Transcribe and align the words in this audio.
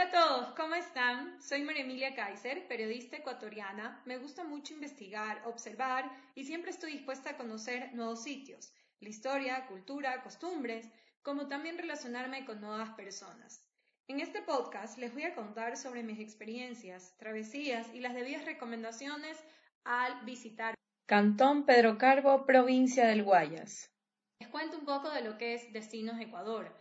a 0.00 0.10
todos, 0.10 0.54
¿cómo 0.56 0.74
están? 0.76 1.42
Soy 1.42 1.60
María 1.60 1.82
Emilia 1.82 2.14
Kaiser, 2.14 2.66
periodista 2.66 3.18
ecuatoriana. 3.18 4.00
Me 4.06 4.16
gusta 4.16 4.44
mucho 4.44 4.72
investigar, 4.72 5.42
observar 5.44 6.10
y 6.34 6.44
siempre 6.44 6.70
estoy 6.70 6.92
dispuesta 6.92 7.30
a 7.30 7.36
conocer 7.36 7.92
nuevos 7.92 8.22
sitios, 8.22 8.72
la 9.00 9.10
historia, 9.10 9.66
cultura, 9.66 10.22
costumbres, 10.22 10.88
como 11.20 11.48
también 11.48 11.76
relacionarme 11.76 12.46
con 12.46 12.62
nuevas 12.62 12.94
personas. 12.94 13.68
En 14.08 14.20
este 14.20 14.40
podcast 14.40 14.96
les 14.96 15.12
voy 15.12 15.24
a 15.24 15.34
contar 15.34 15.76
sobre 15.76 16.02
mis 16.02 16.18
experiencias, 16.18 17.14
travesías 17.18 17.86
y 17.92 18.00
las 18.00 18.14
debidas 18.14 18.46
recomendaciones 18.46 19.36
al 19.84 20.24
visitar 20.24 20.74
Cantón 21.04 21.66
Pedro 21.66 21.98
Carbo, 21.98 22.46
provincia 22.46 23.06
del 23.06 23.22
Guayas. 23.22 23.90
Les 24.38 24.48
cuento 24.48 24.78
un 24.78 24.86
poco 24.86 25.10
de 25.10 25.20
lo 25.20 25.36
que 25.36 25.52
es 25.52 25.70
Destinos 25.74 26.18
Ecuador 26.20 26.74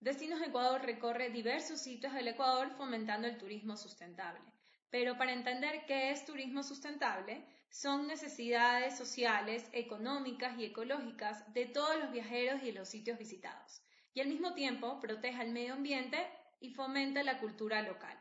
Destinos 0.00 0.40
Ecuador 0.40 0.80
recorre 0.80 1.28
diversos 1.28 1.78
sitios 1.82 2.14
del 2.14 2.28
Ecuador 2.28 2.70
fomentando 2.70 3.28
el 3.28 3.36
turismo 3.36 3.76
sustentable. 3.76 4.40
Pero 4.88 5.18
para 5.18 5.34
entender 5.34 5.84
qué 5.86 6.10
es 6.10 6.24
turismo 6.24 6.62
sustentable, 6.62 7.44
son 7.68 8.06
necesidades 8.06 8.96
sociales, 8.96 9.68
económicas 9.72 10.58
y 10.58 10.64
ecológicas 10.64 11.44
de 11.52 11.66
todos 11.66 11.98
los 11.98 12.12
viajeros 12.12 12.62
y 12.62 12.72
los 12.72 12.88
sitios 12.88 13.18
visitados. 13.18 13.82
Y 14.14 14.22
al 14.22 14.28
mismo 14.28 14.54
tiempo 14.54 14.98
protege 15.00 15.42
el 15.42 15.52
medio 15.52 15.74
ambiente 15.74 16.16
y 16.60 16.70
fomenta 16.70 17.22
la 17.22 17.38
cultura 17.38 17.82
local. 17.82 18.18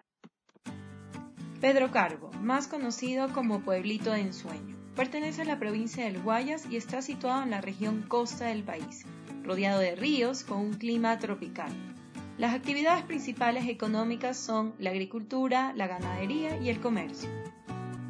Pedro 1.62 1.92
Carbo, 1.92 2.30
más 2.34 2.68
conocido 2.68 3.32
como 3.32 3.64
Pueblito 3.64 4.12
de 4.12 4.20
Ensueño, 4.20 4.76
pertenece 4.98 5.44
a 5.44 5.46
la 5.46 5.60
provincia 5.60 6.04
del 6.04 6.22
Guayas 6.22 6.66
y 6.70 6.76
está 6.76 7.02
situado 7.02 7.42
en 7.42 7.52
la 7.52 7.62
región 7.62 8.02
costa 8.02 8.48
del 8.48 8.64
país 8.64 9.06
rodeado 9.50 9.80
de 9.80 9.96
ríos 9.96 10.44
con 10.44 10.60
un 10.60 10.74
clima 10.74 11.18
tropical. 11.18 11.72
Las 12.38 12.54
actividades 12.54 13.04
principales 13.04 13.68
económicas 13.68 14.38
son 14.38 14.76
la 14.78 14.92
agricultura, 14.92 15.74
la 15.76 15.88
ganadería 15.88 16.58
y 16.58 16.70
el 16.70 16.80
comercio. 16.80 17.28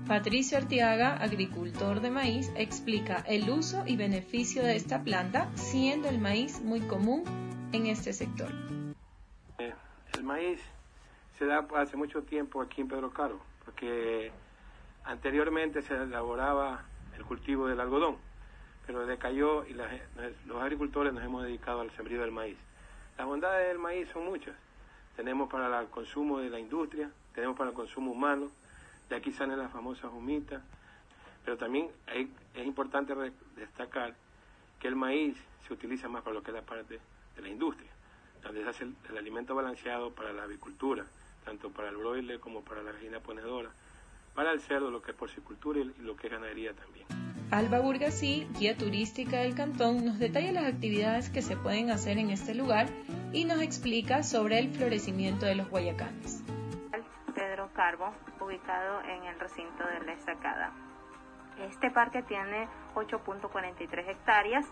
Patricio 0.05 0.57
Artiaga, 0.57 1.15
agricultor 1.15 2.01
de 2.01 2.09
maíz, 2.09 2.51
explica 2.57 3.23
el 3.25 3.49
uso 3.49 3.85
y 3.87 3.95
beneficio 3.95 4.63
de 4.63 4.75
esta 4.75 5.01
planta, 5.01 5.49
siendo 5.55 6.09
el 6.09 6.19
maíz 6.19 6.59
muy 6.61 6.81
común 6.81 7.23
en 7.71 7.85
este 7.85 8.11
sector. 8.11 8.51
Eh, 9.59 9.73
el 10.17 10.23
maíz 10.25 10.59
se 11.37 11.45
da 11.45 11.65
hace 11.77 11.95
mucho 11.95 12.23
tiempo 12.23 12.61
aquí 12.61 12.81
en 12.81 12.89
Pedro 12.89 13.13
Caro, 13.13 13.39
porque 13.63 14.29
anteriormente 15.05 15.81
se 15.83 15.95
elaboraba 15.95 16.83
el 17.15 17.23
cultivo 17.23 17.67
del 17.67 17.79
algodón 17.79 18.28
pero 18.89 19.05
decayó 19.05 19.67
y 19.67 19.75
los 19.75 20.59
agricultores 20.59 21.13
nos 21.13 21.23
hemos 21.23 21.43
dedicado 21.43 21.81
al 21.81 21.91
sembrío 21.91 22.21
del 22.21 22.31
maíz. 22.31 22.57
Las 23.19 23.27
bondades 23.27 23.67
del 23.67 23.77
maíz 23.77 24.09
son 24.09 24.25
muchas. 24.25 24.55
Tenemos 25.15 25.47
para 25.47 25.79
el 25.79 25.89
consumo 25.89 26.39
de 26.39 26.49
la 26.49 26.57
industria, 26.57 27.11
tenemos 27.35 27.55
para 27.55 27.69
el 27.69 27.75
consumo 27.75 28.13
humano, 28.13 28.49
de 29.07 29.15
aquí 29.15 29.31
salen 29.31 29.59
las 29.59 29.71
famosas 29.71 30.11
humitas, 30.11 30.63
pero 31.45 31.55
también 31.55 31.91
es 32.07 32.65
importante 32.65 33.13
destacar 33.55 34.15
que 34.79 34.87
el 34.87 34.95
maíz 34.95 35.37
se 35.67 35.73
utiliza 35.73 36.09
más 36.09 36.23
para 36.23 36.33
lo 36.33 36.41
que 36.41 36.49
es 36.49 36.55
la 36.55 36.63
parte 36.63 36.99
de 37.35 37.41
la 37.43 37.47
industria, 37.47 37.91
donde 38.41 38.63
se 38.63 38.69
hace 38.69 38.83
el, 38.85 39.17
alimento 39.19 39.53
balanceado 39.53 40.09
para 40.15 40.33
la 40.33 40.45
avicultura, 40.45 41.05
tanto 41.45 41.69
para 41.69 41.89
el 41.89 41.97
broiler 41.97 42.39
como 42.39 42.63
para 42.63 42.81
la 42.81 42.91
gallina 42.91 43.19
ponedora, 43.19 43.69
para 44.33 44.51
el 44.51 44.59
cerdo, 44.61 44.89
lo 44.89 44.99
que 44.99 45.11
es 45.11 45.17
porcicultura 45.17 45.79
y 45.79 45.93
lo 46.01 46.15
que 46.15 46.25
es 46.25 46.33
ganadería 46.33 46.73
también. 46.73 47.05
Alba 47.51 47.79
Burgasí, 47.79 48.47
guía 48.59 48.77
turística 48.77 49.37
del 49.37 49.55
cantón, 49.55 50.05
nos 50.05 50.19
detalla 50.19 50.51
las 50.51 50.65
actividades 50.65 51.31
que 51.31 51.41
se 51.41 51.57
pueden 51.57 51.89
hacer 51.89 52.19
en 52.19 52.29
este 52.29 52.53
lugar 52.53 52.85
y 53.33 53.45
nos 53.45 53.61
explica 53.61 54.21
sobre 54.21 54.59
el 54.59 54.69
florecimiento 54.69 55.47
de 55.47 55.55
los 55.55 55.67
guayacanes. 55.67 56.43
Pedro 57.33 57.69
Carbo, 57.73 58.13
ubicado 58.39 59.01
en 59.01 59.23
el 59.23 59.39
recinto 59.39 59.83
de 59.83 60.05
la 60.05 60.13
Estacada. 60.13 60.71
Este 61.67 61.89
parque 61.89 62.21
tiene 62.21 62.67
8.43 62.93 64.07
hectáreas 64.07 64.65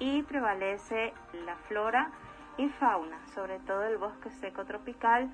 y 0.00 0.22
prevalece 0.24 1.12
la 1.44 1.54
flora 1.68 2.10
y 2.56 2.68
fauna, 2.70 3.18
sobre 3.34 3.58
todo 3.60 3.84
el 3.84 3.98
bosque 3.98 4.30
seco 4.30 4.64
tropical, 4.64 5.30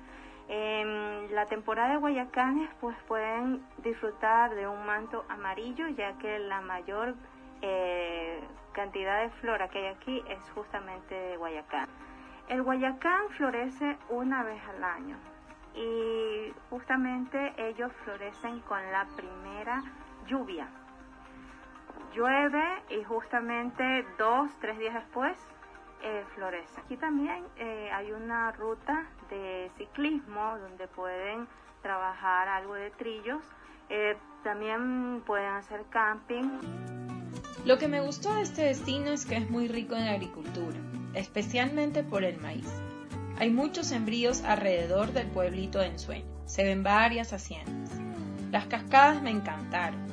en 0.47 1.33
la 1.33 1.45
temporada 1.45 1.91
de 1.91 1.97
Guayacanes 1.97 2.69
pues 2.81 2.97
pueden 3.07 3.65
disfrutar 3.77 4.53
de 4.55 4.67
un 4.67 4.85
manto 4.85 5.25
amarillo 5.29 5.87
ya 5.89 6.17
que 6.17 6.37
la 6.39 6.61
mayor 6.61 7.15
eh, 7.61 8.41
cantidad 8.73 9.21
de 9.21 9.29
flora 9.39 9.69
que 9.69 9.79
hay 9.79 9.93
aquí 9.93 10.21
es 10.27 10.39
justamente 10.53 11.15
de 11.15 11.37
Guayacán. 11.37 11.87
El 12.49 12.61
Guayacán 12.61 13.29
florece 13.37 13.97
una 14.09 14.43
vez 14.43 14.61
al 14.67 14.83
año 14.83 15.17
y 15.75 16.53
justamente 16.69 17.53
ellos 17.57 17.91
florecen 18.03 18.59
con 18.61 18.79
la 18.91 19.07
primera 19.15 19.81
lluvia. 20.27 20.67
Llueve 22.13 22.83
y 22.89 23.03
justamente 23.05 24.05
dos, 24.17 24.51
tres 24.59 24.77
días 24.77 24.93
después 24.93 25.35
eh, 26.03 26.25
florece. 26.35 26.81
Aquí 26.81 26.97
también 26.97 27.43
eh, 27.57 27.89
hay 27.91 28.11
una 28.11 28.51
ruta 28.51 29.07
de 29.29 29.71
ciclismo 29.77 30.57
donde 30.59 30.87
pueden 30.89 31.47
trabajar 31.81 32.49
algo 32.49 32.73
de 32.73 32.91
trillos. 32.91 33.41
Eh, 33.89 34.17
también 34.43 35.23
pueden 35.25 35.51
hacer 35.53 35.85
camping. 35.89 36.59
Lo 37.65 37.77
que 37.77 37.87
me 37.87 38.01
gustó 38.01 38.35
de 38.35 38.41
este 38.41 38.63
destino 38.63 39.11
es 39.11 39.25
que 39.25 39.37
es 39.37 39.49
muy 39.49 39.69
rico 39.69 39.95
en 39.95 40.03
agricultura, 40.03 40.77
especialmente 41.13 42.03
por 42.03 42.23
el 42.23 42.37
maíz. 42.41 42.69
Hay 43.39 43.49
muchos 43.49 43.87
sembríos 43.87 44.43
alrededor 44.43 45.13
del 45.13 45.27
pueblito 45.27 45.79
de 45.79 45.87
Ensueño. 45.87 46.25
Se 46.45 46.63
ven 46.63 46.83
varias 46.83 47.31
haciendas. 47.31 47.89
Las 48.51 48.65
cascadas 48.65 49.21
me 49.21 49.31
encantaron. 49.31 50.03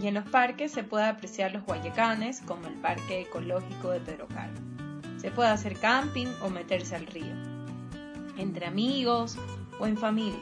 Y 0.00 0.06
en 0.06 0.14
los 0.14 0.28
parques 0.28 0.70
se 0.72 0.84
puede 0.84 1.06
apreciar 1.06 1.52
los 1.52 1.64
guayacanes, 1.64 2.40
como 2.42 2.68
el 2.68 2.74
Parque 2.74 3.22
Ecológico 3.22 3.90
de 3.90 4.00
Pedro 4.00 4.28
Carlos. 4.28 4.77
Se 5.18 5.30
puede 5.30 5.50
hacer 5.50 5.78
camping 5.78 6.28
o 6.42 6.48
meterse 6.48 6.96
al 6.96 7.06
río, 7.06 7.34
entre 8.36 8.66
amigos 8.66 9.36
o 9.80 9.86
en 9.86 9.96
familia. 9.96 10.38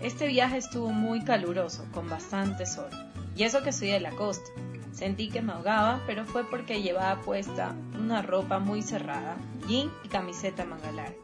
Este 0.00 0.26
viaje 0.26 0.56
estuvo 0.56 0.90
muy 0.90 1.22
caluroso, 1.22 1.86
con 1.92 2.08
bastante 2.08 2.66
sol. 2.66 2.90
Y 3.36 3.44
eso 3.44 3.62
que 3.62 3.72
soy 3.72 3.88
de 3.88 4.00
la 4.00 4.10
costa. 4.10 4.50
Sentí 4.92 5.28
que 5.28 5.42
me 5.42 5.52
ahogaba, 5.52 6.00
pero 6.06 6.24
fue 6.24 6.44
porque 6.44 6.82
llevaba 6.82 7.20
puesta 7.22 7.74
una 7.98 8.20
ropa 8.20 8.58
muy 8.58 8.82
cerrada, 8.82 9.36
jean 9.68 9.90
y 10.04 10.08
camiseta 10.08 10.64
mangalar. 10.64 11.14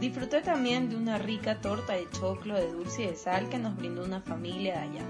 Disfruté 0.00 0.40
también 0.40 0.88
de 0.88 0.96
una 0.96 1.18
rica 1.18 1.60
torta 1.60 1.92
de 1.92 2.08
choclo 2.10 2.54
de 2.54 2.72
dulce 2.72 3.02
y 3.02 3.06
de 3.06 3.16
sal 3.16 3.48
que 3.48 3.58
nos 3.58 3.76
brindó 3.76 4.04
una 4.04 4.20
familia 4.20 4.74
de 4.74 4.80
allá. 4.80 5.04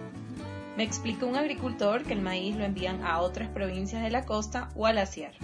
Me 0.76 0.84
explicó 0.84 1.26
un 1.26 1.36
agricultor 1.36 2.04
que 2.04 2.12
el 2.12 2.22
maíz 2.22 2.56
lo 2.56 2.64
envían 2.64 3.02
a 3.04 3.20
otras 3.20 3.48
provincias 3.50 4.02
de 4.02 4.10
la 4.10 4.24
costa 4.24 4.70
o 4.74 4.86
a 4.86 4.92
la 4.92 5.06
sierra. 5.06 5.38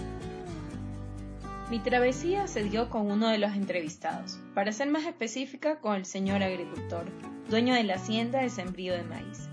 Mi 1.68 1.80
travesía 1.80 2.46
se 2.46 2.62
dio 2.62 2.88
con 2.88 3.10
uno 3.10 3.26
de 3.26 3.38
los 3.38 3.52
entrevistados, 3.54 4.38
para 4.54 4.70
ser 4.70 4.88
más 4.88 5.04
específica 5.04 5.80
con 5.80 5.96
el 5.96 6.06
señor 6.06 6.44
agricultor, 6.44 7.06
dueño 7.50 7.74
de 7.74 7.82
la 7.82 7.96
hacienda 7.96 8.40
de 8.40 8.50
sembrío 8.50 8.94
de 8.94 9.02
maíz. 9.02 9.48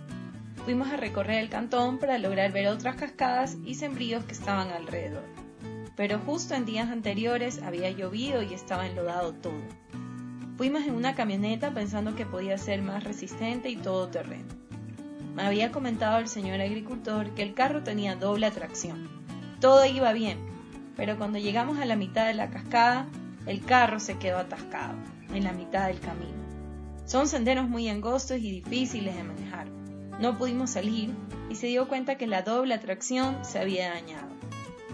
Fuimos 0.63 0.91
a 0.91 0.97
recorrer 0.97 1.40
el 1.40 1.50
cantón 1.50 1.97
para 1.97 2.19
lograr 2.19 2.52
ver 2.52 2.68
otras 2.68 2.97
cascadas 2.97 3.57
y 3.66 3.73
sembríos 3.73 4.25
que 4.25 4.34
estaban 4.34 4.69
alrededor. 4.69 5.23
Pero 5.96 6.19
justo 6.19 6.53
en 6.53 6.66
días 6.66 6.91
anteriores 6.91 7.63
había 7.63 7.90
llovido 7.90 8.44
y 8.44 8.53
estaba 8.53 8.85
enlodado 8.85 9.34
todo. 9.34 9.62
Fuimos 10.56 10.84
en 10.84 10.94
una 10.94 11.16
camioneta 11.16 11.73
pensando 11.73 12.13
que 12.16 12.28
podía 12.28 12.59
ser 12.59 12.84
más 12.84 13.03
resistente 13.03 13.72
y 13.72 13.75
todo 13.75 14.09
terreno. 14.09 14.53
Me 15.35 15.41
había 15.41 15.72
comentado 15.72 16.20
el 16.20 16.28
señor 16.28 16.61
agricultor 16.61 17.32
que 17.32 17.41
el 17.41 17.55
carro 17.55 17.82
tenía 17.82 18.16
doble 18.16 18.46
atracción. 18.46 19.09
Todo 19.59 19.84
iba 19.85 20.14
bien, 20.14 20.53
pero 20.95 21.17
cuando 21.17 21.40
llegamos 21.40 21.79
a 21.79 21.85
la 21.85 21.95
mitad 21.95 22.28
de 22.28 22.34
la 22.34 22.49
cascada, 22.49 23.07
el 23.45 23.63
carro 23.63 23.99
se 23.99 24.17
quedó 24.17 24.37
atascado 24.37 24.95
en 25.34 25.43
la 25.43 25.51
mitad 25.51 25.87
del 25.87 25.99
camino. 25.99 26.43
Son 27.05 27.28
senderos 27.28 27.67
muy 27.67 27.90
angostos 27.90 28.37
y 28.37 28.61
difíciles 28.61 29.16
de 29.16 29.23
manejar. 29.23 29.67
No 30.19 30.37
pudimos 30.37 30.69
salir 30.69 31.13
y 31.49 31.55
se 31.55 31.67
dio 31.67 31.87
cuenta 31.87 32.16
que 32.16 32.28
la 32.28 32.43
doble 32.43 32.73
atracción 32.73 33.43
se 33.43 33.59
había 33.59 33.90
dañado. 33.90 34.29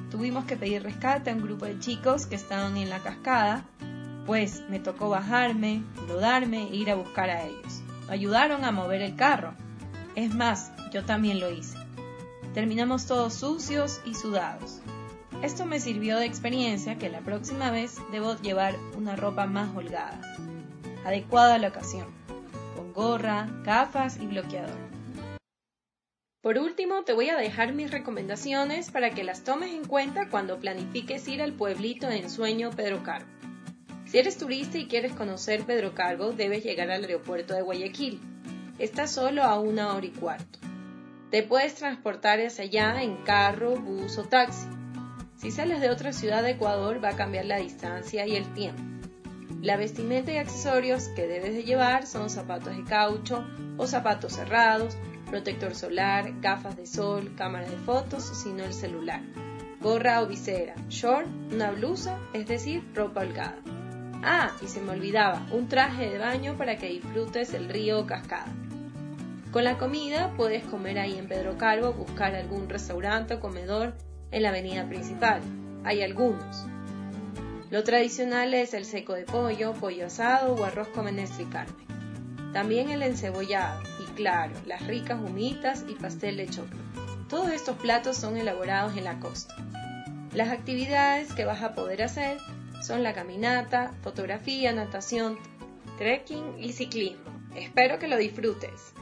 Tuvimos 0.10 0.46
que 0.46 0.58
pedir 0.58 0.82
rescate 0.82 1.30
a 1.30 1.36
un 1.36 1.44
grupo 1.44 1.66
de 1.66 1.78
chicos 1.80 2.26
que 2.26 2.36
estaban 2.36 2.78
en 2.78 2.90
la 2.90 3.00
cascada, 3.00 3.64
pues 4.26 4.64
me 4.70 4.80
tocó 4.80 5.10
bajarme, 5.10 5.84
lodarme 6.08 6.64
e 6.64 6.76
ir 6.76 6.90
a 6.90 6.96
buscar 6.96 7.30
a 7.30 7.44
ellos. 7.46 7.82
Ayudaron 8.10 8.66
a 8.66 8.72
mover 8.72 9.02
el 9.02 9.16
carro. 9.16 9.54
Es 10.16 10.34
más, 10.34 10.72
yo 10.92 11.06
también 11.06 11.40
lo 11.40 11.52
hice. 11.52 11.78
Terminamos 12.54 13.06
todos 13.06 13.36
sucios 13.36 14.02
y 14.06 14.16
sudados. 14.16 14.82
Esto 15.42 15.66
me 15.66 15.80
sirvió 15.80 16.18
de 16.18 16.26
experiencia 16.26 16.98
que 16.98 17.10
la 17.10 17.22
próxima 17.22 17.72
vez 17.72 17.98
debo 18.12 18.36
llevar 18.42 18.76
una 18.98 19.16
ropa 19.16 19.46
más 19.46 19.74
holgada, 19.74 20.20
adecuada 21.06 21.56
a 21.56 21.58
la 21.60 21.70
ocasión, 21.70 22.08
con 22.76 22.92
gorra, 22.92 23.48
gafas 23.64 24.18
y 24.18 24.28
bloqueador. 24.28 24.76
Por 26.42 26.58
último, 26.58 27.04
te 27.04 27.14
voy 27.14 27.30
a 27.30 27.38
dejar 27.38 27.74
mis 27.74 27.90
recomendaciones 27.90 28.92
para 28.92 29.12
que 29.12 29.24
las 29.24 29.46
tomes 29.46 29.74
en 29.74 29.86
cuenta 29.86 30.30
cuando 30.30 30.60
planifiques 30.60 31.26
ir 31.30 31.42
al 31.42 31.54
pueblito 31.54 32.08
de 32.08 32.18
ensueño 32.18 32.72
Pedro 32.72 33.02
Caro. 33.04 33.26
Si 34.08 34.18
eres 34.18 34.38
turista 34.38 34.78
y 34.78 34.88
quieres 34.88 35.14
conocer 35.14 35.64
Pedro 35.64 35.94
Carbo, 35.94 36.32
debes 36.32 36.64
llegar 36.66 36.92
al 36.92 37.04
aeropuerto 37.04 37.54
de 37.54 37.62
Guayaquil. 37.62 38.20
Está 38.78 39.08
solo 39.08 39.44
a 39.44 39.58
una 39.60 39.94
hora 39.94 40.06
y 40.06 40.12
cuarto. 40.12 40.60
Te 41.32 41.44
puedes 41.44 41.76
transportar 41.76 42.42
hacia 42.42 42.66
allá 42.66 43.04
en 43.04 43.18
carro, 43.24 43.76
bus 43.76 44.18
o 44.18 44.24
taxi. 44.24 44.79
Si 45.40 45.52
sales 45.52 45.80
de 45.80 45.90
otra 45.90 46.12
ciudad 46.12 46.44
de 46.44 46.52
Ecuador 46.52 47.02
va 47.02 47.10
a 47.10 47.16
cambiar 47.16 47.46
la 47.46 47.60
distancia 47.60 48.28
y 48.28 48.36
el 48.36 48.54
tiempo. 48.54 48.82
La 49.62 49.78
vestimenta 49.78 50.34
y 50.34 50.38
accesorios 50.38 51.08
que 51.16 51.28
debes 51.28 51.54
de 51.54 51.64
llevar 51.64 52.06
son 52.08 52.30
zapatos 52.30 52.76
de 52.76 52.84
caucho 52.84 53.46
o 53.78 53.88
zapatos 53.88 54.34
cerrados, 54.34 54.98
protector 55.30 55.76
solar, 55.76 56.42
gafas 56.42 56.76
de 56.76 56.86
sol, 56.86 57.36
cámara 57.38 57.70
de 57.70 57.78
fotos, 57.78 58.26
sino 58.26 58.66
el 58.66 58.74
celular, 58.74 59.22
gorra 59.80 60.22
o 60.22 60.28
visera, 60.28 60.76
short, 60.90 61.28
una 61.54 61.72
blusa, 61.72 62.20
es 62.34 62.46
decir, 62.46 62.84
ropa 62.94 63.22
holgada. 63.22 63.60
Ah, 64.22 64.52
y 64.62 64.68
se 64.68 64.82
me 64.82 64.92
olvidaba, 64.92 65.48
un 65.54 65.70
traje 65.70 66.10
de 66.10 66.18
baño 66.18 66.58
para 66.58 66.78
que 66.78 66.90
disfrutes 66.90 67.54
el 67.54 67.70
río 67.70 68.02
o 68.02 68.06
cascada. 68.06 68.52
Con 69.54 69.64
la 69.64 69.78
comida 69.78 70.34
puedes 70.36 70.66
comer 70.66 71.00
ahí 71.00 71.18
en 71.18 71.30
Pedro 71.30 71.58
Calvo, 71.58 71.94
buscar 71.94 72.36
algún 72.36 72.68
restaurante 72.68 73.36
o 73.36 73.40
comedor 73.40 73.94
en 74.32 74.44
la 74.44 74.50
avenida 74.50 74.88
principal. 74.88 75.42
Hay 75.84 76.02
algunos. 76.02 76.66
Lo 77.70 77.84
tradicional 77.84 78.54
es 78.54 78.74
el 78.74 78.86
seco 78.86 79.14
de 79.14 79.26
pollo, 79.26 79.74
pollo 79.74 80.08
asado 80.08 80.56
o 80.56 80.64
arroz 80.64 80.88
con 80.90 81.06
menestra 81.06 81.44
y 81.44 81.46
carne. 81.46 81.86
También 82.54 82.90
el 82.90 83.04
encebollado 83.04 83.82
y 84.00 84.12
claro, 84.14 84.54
las 84.66 84.86
ricas 84.88 85.20
humitas 85.20 85.86
y 85.88 85.94
pastel 85.94 86.38
de 86.38 86.48
choclo. 86.48 86.80
Todos 87.30 87.52
estos 87.52 87.78
platos 87.78 88.18
son 88.18 88.38
elaborados 88.38 88.98
en 88.98 89.04
la 89.04 89.20
costa. 89.20 89.56
Las 90.34 90.50
actividades 90.50 91.32
que 91.34 91.46
vas 91.46 91.62
a 91.62 91.76
poder 91.76 92.02
hacer 92.02 92.40
son 92.82 93.04
la 93.04 93.14
caminata, 93.14 93.94
fotografía, 94.02 94.72
natación, 94.74 95.38
trekking 95.98 96.56
y 96.58 96.74
ciclismo. 96.74 97.30
Espero 97.56 98.00
que 98.00 98.08
lo 98.08 98.18
disfrutes. 98.18 98.94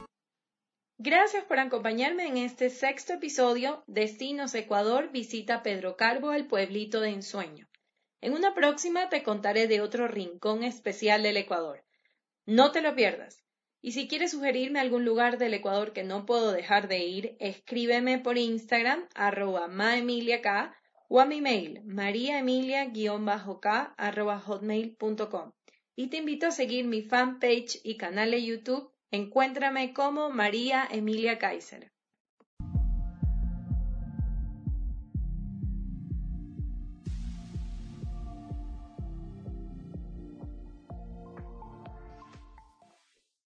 Gracias 1.00 1.44
por 1.44 1.60
acompañarme 1.60 2.26
en 2.26 2.38
este 2.38 2.70
sexto 2.70 3.12
episodio 3.12 3.84
Destinos 3.86 4.52
Ecuador 4.56 5.12
visita 5.12 5.62
Pedro 5.62 5.96
Calvo 5.96 6.32
el 6.32 6.48
pueblito 6.48 7.00
de 7.00 7.10
ensueño. 7.10 7.68
En 8.20 8.32
una 8.32 8.52
próxima 8.52 9.08
te 9.08 9.22
contaré 9.22 9.68
de 9.68 9.80
otro 9.80 10.08
rincón 10.08 10.64
especial 10.64 11.22
del 11.22 11.36
Ecuador. 11.36 11.84
No 12.46 12.72
te 12.72 12.82
lo 12.82 12.96
pierdas. 12.96 13.44
Y 13.80 13.92
si 13.92 14.08
quieres 14.08 14.32
sugerirme 14.32 14.80
algún 14.80 15.04
lugar 15.04 15.38
del 15.38 15.54
Ecuador 15.54 15.92
que 15.92 16.02
no 16.02 16.26
puedo 16.26 16.50
dejar 16.50 16.88
de 16.88 16.98
ir, 16.98 17.36
escríbeme 17.38 18.18
por 18.18 18.36
Instagram 18.36 19.08
arroba 19.14 19.68
maemiliak 19.68 20.74
o 21.08 21.20
a 21.20 21.26
mi 21.26 21.40
mail 21.40 21.80
mariaemilia-k 21.84 23.94
arroba 23.96 24.40
hotmail.com. 24.40 25.52
Y 25.94 26.08
te 26.08 26.16
invito 26.16 26.48
a 26.48 26.50
seguir 26.50 26.86
mi 26.86 27.02
fanpage 27.02 27.78
y 27.84 27.96
canal 27.96 28.32
de 28.32 28.42
YouTube 28.42 28.90
Encuéntrame 29.10 29.94
como 29.94 30.30
María 30.30 30.86
Emilia 30.90 31.38
Kaiser. 31.38 31.90